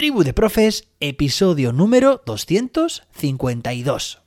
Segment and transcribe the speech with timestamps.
[0.00, 4.22] Tribu de Profes, episodio número 252.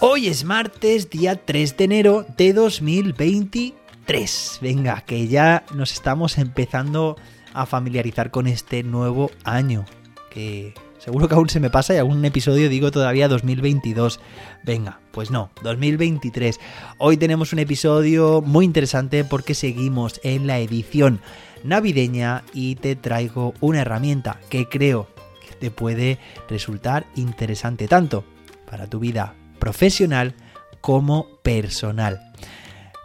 [0.00, 4.58] Hoy es martes, día 3 de enero de 2023.
[4.60, 7.14] Venga, que ya nos estamos empezando
[7.54, 9.84] a familiarizar con este nuevo año.
[10.30, 10.74] Que
[11.06, 14.18] seguro que aún se me pasa y algún episodio digo todavía 2022.
[14.64, 16.58] Venga, pues no, 2023.
[16.98, 21.20] Hoy tenemos un episodio muy interesante porque seguimos en la edición
[21.62, 25.06] navideña y te traigo una herramienta que creo
[25.48, 28.24] que te puede resultar interesante tanto
[28.68, 30.34] para tu vida profesional
[30.80, 32.32] como personal.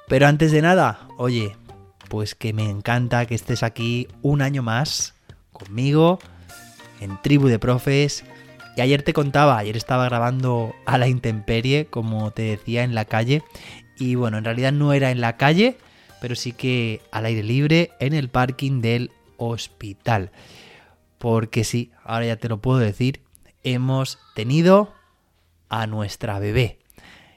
[0.08, 1.56] Pero antes de nada, oye,
[2.10, 5.14] pues que me encanta que estés aquí un año más
[5.52, 6.18] conmigo
[7.02, 8.24] en Tribu de Profes.
[8.78, 13.04] Y ayer te contaba, ayer estaba grabando a la intemperie, como te decía, en la
[13.04, 13.44] calle.
[13.98, 15.78] Y bueno, en realidad no era en la calle,
[16.22, 20.32] pero sí que al aire libre en el parking del hospital.
[21.18, 23.22] Porque sí, ahora ya te lo puedo decir,
[23.64, 24.94] hemos tenido
[25.68, 26.80] a nuestra bebé.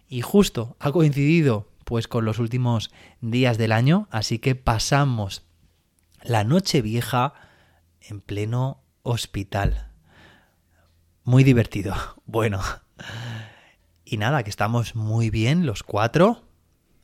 [0.08, 5.42] Y justo ha coincidido pues con los últimos días del año, así que pasamos
[6.22, 7.34] la noche vieja
[8.00, 9.90] en pleno hospital.
[11.22, 11.94] Muy divertido.
[12.26, 12.60] Bueno.
[14.04, 16.42] Y nada, que estamos muy bien los cuatro.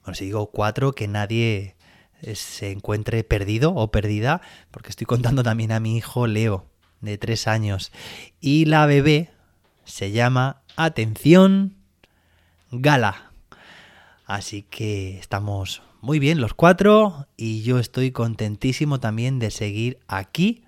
[0.02, 1.76] Bueno, si digo cuatro, que nadie
[2.22, 6.66] eh, se encuentre perdido o perdida, porque estoy contando también a mi hijo Leo,
[7.00, 7.92] de tres años.
[8.40, 9.30] Y la bebé
[9.84, 11.76] se llama, atención,
[12.70, 13.32] Gala.
[14.26, 20.64] Así que estamos muy bien los cuatro y yo estoy contentísimo también de seguir aquí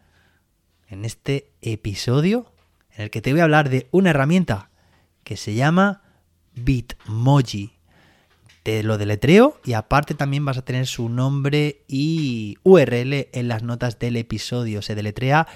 [0.92, 2.52] en este episodio
[2.90, 4.70] en el que te voy a hablar de una herramienta
[5.24, 6.02] que se llama
[6.54, 7.72] Bitmoji.
[8.62, 13.62] Te lo deletreo y aparte también vas a tener su nombre y URL en las
[13.62, 14.82] notas del episodio.
[14.82, 15.48] Se deletrea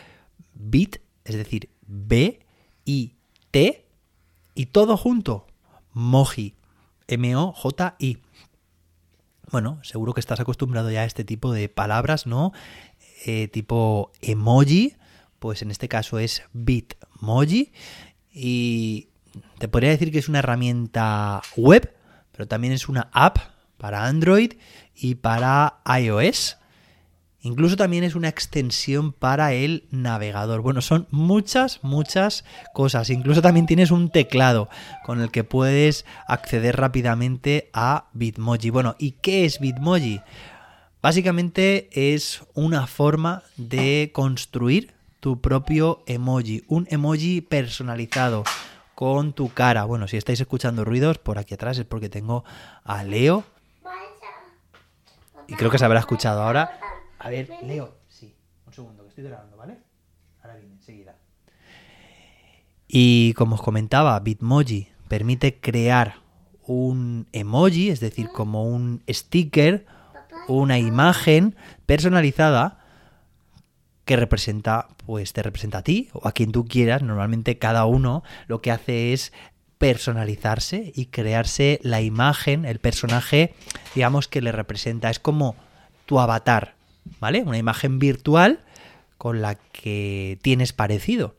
[0.54, 2.40] Bit, es decir, B,
[2.86, 3.14] I,
[3.50, 3.86] T
[4.54, 5.46] y todo junto.
[5.92, 6.54] Moji.
[7.08, 8.18] M-O-J-I.
[9.52, 12.52] Bueno, seguro que estás acostumbrado ya a este tipo de palabras, ¿no?
[13.26, 14.96] Eh, tipo emoji,
[15.38, 17.72] pues en este caso es Bitmoji.
[18.32, 19.08] Y
[19.58, 21.94] te podría decir que es una herramienta web,
[22.32, 23.38] pero también es una app
[23.76, 24.54] para Android
[24.94, 26.58] y para iOS.
[27.46, 30.62] Incluso también es una extensión para el navegador.
[30.62, 32.44] Bueno, son muchas, muchas
[32.74, 33.08] cosas.
[33.08, 34.68] Incluso también tienes un teclado
[35.04, 38.70] con el que puedes acceder rápidamente a Bitmoji.
[38.70, 40.22] Bueno, ¿y qué es Bitmoji?
[41.00, 48.44] Básicamente es una forma de construir tu propio emoji, un emoji personalizado
[48.94, 49.84] con tu cara.
[49.84, 52.44] Bueno, si estáis escuchando ruidos por aquí atrás es porque tengo
[52.84, 53.44] a Leo.
[55.48, 56.78] Y creo que se habrá escuchado ahora.
[57.18, 58.34] A ver, Leo, sí,
[58.66, 59.78] un segundo, que estoy grabando, ¿vale?
[60.42, 61.16] Ahora viene, enseguida.
[62.88, 66.16] Y como os comentaba, Bitmoji permite crear
[66.66, 69.86] un emoji, es decir, como un sticker,
[70.48, 71.56] una imagen
[71.86, 72.85] personalizada
[74.06, 77.02] que representa, pues te representa a ti o a quien tú quieras.
[77.02, 79.34] Normalmente cada uno lo que hace es
[79.78, 83.52] personalizarse y crearse la imagen, el personaje,
[83.94, 85.10] digamos, que le representa.
[85.10, 85.56] Es como
[86.06, 86.76] tu avatar,
[87.20, 87.42] ¿vale?
[87.42, 88.60] Una imagen virtual
[89.18, 91.34] con la que tienes parecido.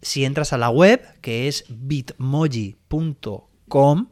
[0.00, 4.08] Si entras a la web, que es bitmoji.com,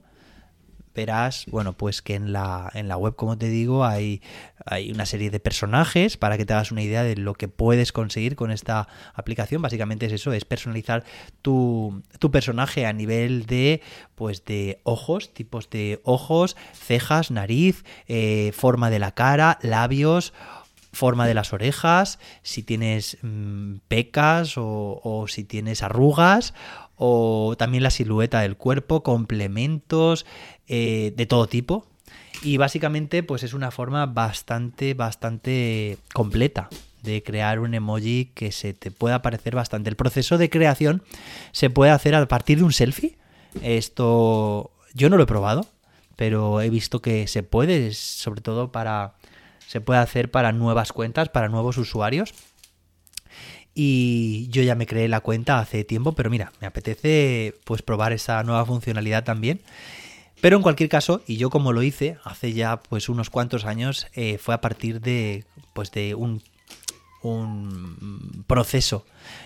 [0.97, 4.23] verás, bueno, pues que en la, en la web, como te digo, hay,
[4.65, 7.93] hay una serie de personajes para que te hagas una idea de lo que puedes
[7.93, 9.62] conseguir con esta aplicación.
[9.62, 11.05] Básicamente es eso, es personalizar
[11.43, 13.83] tu, tu personaje a nivel de,
[14.17, 20.33] pues, de ojos, tipos de ojos, cejas, nariz, eh, forma de la cara, labios
[20.93, 26.54] forma de las orejas, si tienes mmm, pecas o, o si tienes arrugas
[26.97, 30.27] o también la silueta del cuerpo, complementos
[30.66, 31.87] eh, de todo tipo.
[32.43, 36.69] Y básicamente, pues es una forma bastante, bastante completa
[37.03, 39.89] de crear un emoji que se te pueda parecer bastante.
[39.89, 41.03] El proceso de creación
[41.53, 43.16] se puede hacer a partir de un selfie.
[43.63, 45.66] Esto yo no lo he probado,
[46.16, 49.15] pero he visto que se puede, sobre todo para
[49.66, 52.34] se puede hacer para nuevas cuentas, para nuevos usuarios.
[53.78, 58.15] Y yo ya me creé la cuenta hace tiempo, pero mira, me apetece pues probar
[58.15, 59.61] esa nueva funcionalidad también.
[60.41, 64.07] Pero en cualquier caso, y yo como lo hice hace ya pues unos cuantos años,
[64.15, 65.45] eh, fue a partir de
[65.75, 66.43] pues de un,
[67.21, 69.05] un proceso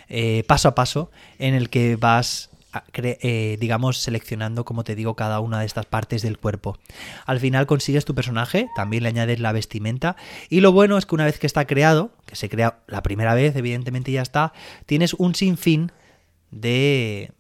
[0.09, 1.11] eh, paso a paso
[1.41, 2.50] en el que vas
[2.95, 6.79] eh, digamos, seleccionando, como te digo, cada una de estas partes del cuerpo.
[7.27, 10.17] Al final consigues tu personaje, también le añades la vestimenta,
[10.49, 13.35] y lo bueno es que una vez que está creado, que se crea la primera
[13.35, 14.53] vez, evidentemente ya está,
[14.87, 15.93] tienes un sinfín
[16.51, 17.33] de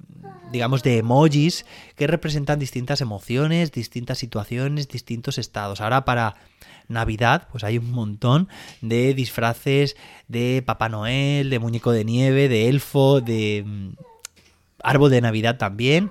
[0.52, 1.64] digamos de emojis
[1.96, 5.80] que representan distintas emociones, distintas situaciones, distintos estados.
[5.80, 6.34] Ahora para
[6.88, 8.48] Navidad, pues hay un montón
[8.80, 9.96] de disfraces
[10.28, 13.90] de Papá Noel, de muñeco de nieve, de elfo, de mm,
[14.82, 16.10] árbol de Navidad también.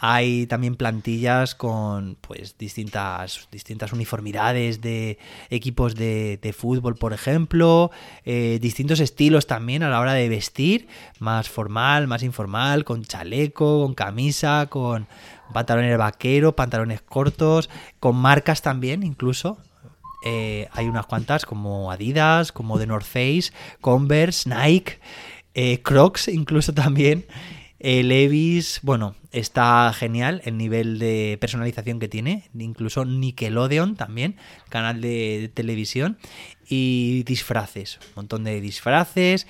[0.00, 5.18] Hay también plantillas con pues distintas, distintas uniformidades de
[5.50, 7.90] equipos de, fútbol, por ejemplo,
[8.24, 10.86] eh, distintos estilos también a la hora de vestir,
[11.18, 15.08] más formal, más informal, con chaleco, con camisa, con
[15.52, 17.68] pantalones vaqueros, pantalones cortos,
[17.98, 19.58] con marcas también incluso.
[20.24, 24.98] Eh, hay unas cuantas como Adidas, como The North Face, Converse, Nike,
[25.54, 27.26] eh, Crocs incluso también.
[27.80, 34.36] El Levis, bueno, está genial el nivel de personalización que tiene, incluso Nickelodeon también,
[34.68, 36.18] canal de, televisión,
[36.68, 39.46] y disfraces, un montón de disfraces.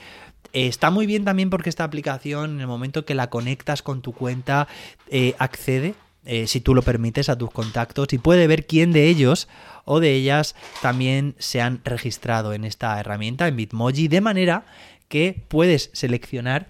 [0.53, 4.13] Está muy bien también porque esta aplicación, en el momento que la conectas con tu
[4.13, 4.69] cuenta,
[5.09, 5.95] eh, accede,
[6.27, 9.49] eh, si tú lo permites, a tus contactos y puede ver quién de ellos
[9.87, 14.67] o de ellas también se han registrado en esta herramienta, en Bitmoji, de manera
[15.09, 16.69] que puedes seleccionar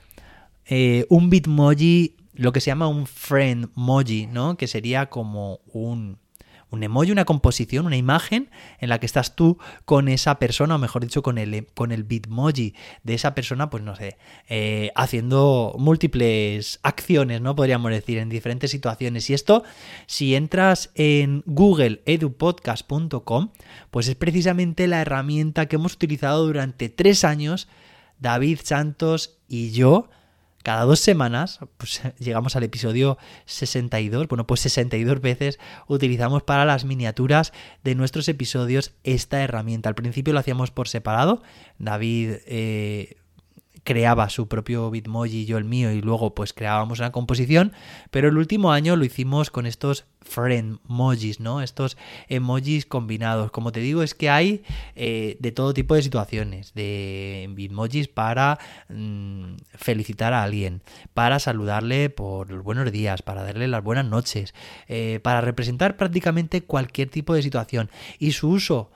[0.69, 4.57] eh, un Bitmoji, lo que se llama un friend moji, ¿no?
[4.57, 6.19] Que sería como un,
[6.71, 9.57] un emoji, una composición, una imagen en la que estás tú
[9.87, 13.83] con esa persona, o mejor dicho, con el, con el bitmoji de esa persona, pues
[13.83, 14.19] no sé,
[14.49, 17.57] eh, haciendo múltiples acciones, ¿no?
[17.57, 19.31] Podríamos decir, en diferentes situaciones.
[19.31, 19.65] Y esto,
[20.07, 23.53] si entras en googleedupodcast.com,
[23.91, 27.69] pues es precisamente la herramienta que hemos utilizado durante tres años,
[28.21, 30.11] David Santos y yo,
[30.63, 36.85] cada dos semanas, pues llegamos al episodio 62, bueno, pues 62 veces utilizamos para las
[36.85, 37.53] miniaturas
[37.85, 39.89] de nuestros episodios esta herramienta.
[39.89, 41.43] Al principio lo hacíamos por separado,
[41.79, 42.37] David...
[42.47, 43.18] Eh,
[43.89, 47.73] creaba su propio Bitmoji yo el mío y luego pues creábamos una composición,
[48.11, 51.63] pero el último año lo hicimos con estos friend emojis, ¿no?
[51.63, 51.97] Estos
[52.29, 53.51] emojis combinados.
[53.51, 54.63] Como te digo, es que hay
[54.95, 58.59] eh, de todo tipo de situaciones, de bitmojis para
[58.91, 60.83] mm, felicitar a alguien,
[61.15, 64.53] para saludarle por los buenos días, para darle las buenas noches,
[64.89, 67.89] eh, para representar prácticamente cualquier tipo de situación.
[68.19, 68.91] Y su uso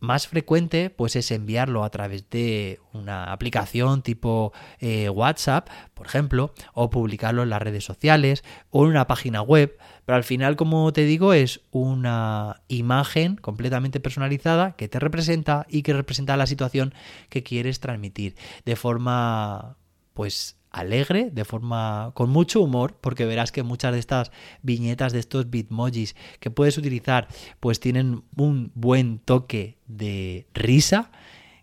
[0.00, 6.52] más frecuente pues es enviarlo a través de una aplicación tipo eh, WhatsApp, por ejemplo,
[6.74, 10.92] o publicarlo en las redes sociales o en una página web, pero al final, como
[10.92, 16.94] te digo, es una imagen completamente personalizada que te representa y que representa la situación
[17.28, 19.76] que quieres transmitir de forma
[20.14, 24.30] pues alegre, de forma con mucho humor, porque verás que muchas de estas
[24.62, 27.28] viñetas de estos bitmojis que puedes utilizar,
[27.58, 31.10] pues tienen un buen toque de risa,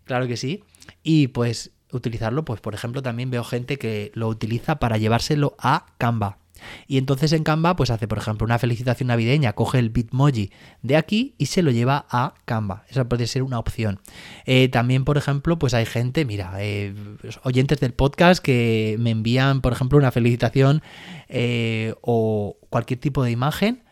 [0.04, 0.62] claro que sí,
[1.02, 5.86] y pues utilizarlo, pues por ejemplo también veo gente que lo utiliza para llevárselo a
[5.98, 6.38] Canva.
[6.86, 10.50] Y entonces en Canva, pues hace, por ejemplo, una felicitación navideña, coge el Bitmoji
[10.82, 12.84] de aquí y se lo lleva a Canva.
[12.88, 14.00] Esa puede ser una opción.
[14.46, 16.94] Eh, también, por ejemplo, pues hay gente, mira, eh,
[17.42, 20.82] oyentes del podcast que me envían, por ejemplo, una felicitación
[21.28, 23.84] eh, o cualquier tipo de imagen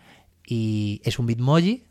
[0.47, 1.85] y es un Bitmoji.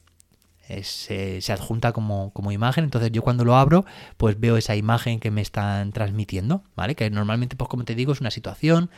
[0.82, 3.86] Se, adjunta como, como imagen, entonces yo cuando lo abro
[4.18, 6.96] pues veo esa imagen que me están transmitiendo, ¿vale?
[6.96, 8.90] Que normalmente pues como te digo es una situación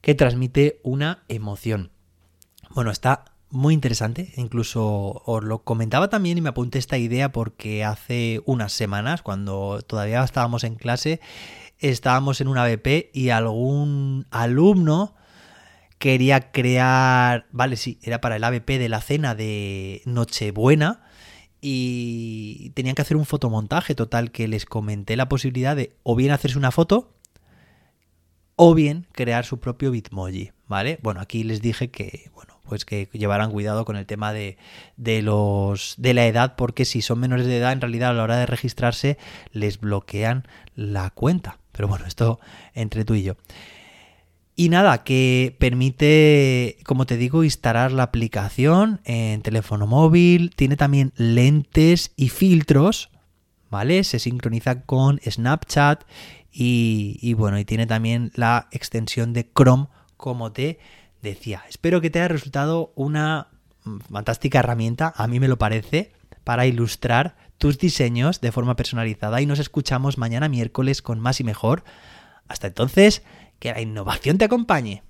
[0.00, 1.90] que transmite una emoción.
[2.70, 7.84] Bueno, está muy interesante, incluso os lo comentaba también y me apunté esta idea porque
[7.84, 11.20] hace unas semanas, cuando todavía estábamos en clase,
[11.78, 15.14] estábamos en una BP y algún alumno
[15.98, 21.02] quería crear, vale, sí, era para el ABP de la cena de Nochebuena
[21.60, 26.32] y tenían que hacer un fotomontaje total que les comenté la posibilidad de o bien
[26.32, 27.15] hacerse una foto
[28.56, 30.98] o bien crear su propio Bitmoji, ¿vale?
[31.02, 34.56] Bueno, aquí les dije que, bueno, pues que llevaran cuidado con el tema de,
[34.96, 38.24] de, los de la edad, porque si son menores de edad, en realidad a la
[38.24, 39.18] hora de registrarse
[39.52, 41.58] les bloquean la cuenta.
[41.72, 42.40] Pero bueno, esto
[42.74, 43.36] entre tú y yo.
[44.58, 50.50] Y nada, que permite, como te digo, instalar la aplicación en teléfono móvil.
[50.56, 53.10] Tiene también lentes y filtros,
[53.70, 54.02] ¿vale?
[54.02, 56.04] Se sincroniza con Snapchat
[56.58, 60.78] y, bueno, y tiene también la extensión de Chrome, como te
[61.20, 61.62] decía.
[61.68, 63.48] Espero que te haya resultado una
[64.10, 69.46] fantástica herramienta, a mí me lo parece, para ilustrar tus diseños de forma personalizada y
[69.46, 71.84] nos escuchamos mañana miércoles con más y mejor.
[72.48, 73.22] Hasta entonces,
[73.58, 75.02] que la innovación te acompañe.